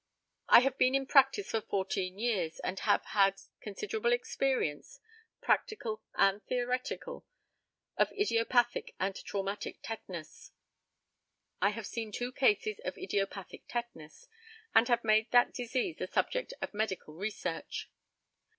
I 0.49 0.61
have 0.61 0.79
been 0.79 0.95
in 0.95 1.05
practice 1.05 1.51
for 1.51 1.61
fourteen 1.61 2.17
years, 2.17 2.57
and 2.61 2.79
have 2.79 3.05
had 3.05 3.39
considerable 3.59 4.11
experience, 4.11 4.99
practical 5.41 6.01
and 6.15 6.43
theoretical, 6.45 7.27
of 7.97 8.11
idiopathic 8.13 8.95
and 8.99 9.15
traumatic 9.15 9.77
tetanus. 9.83 10.53
I 11.61 11.69
have 11.69 11.85
seen 11.85 12.11
two 12.11 12.31
cases 12.31 12.79
of 12.79 12.97
idiopathic 12.97 13.65
tetanus, 13.67 14.27
and 14.73 14.87
have 14.87 15.03
made 15.03 15.29
that 15.29 15.53
disease 15.53 15.97
the 15.97 16.07
subject 16.07 16.55
of 16.63 16.73
medical 16.73 17.13
research. 17.13 17.87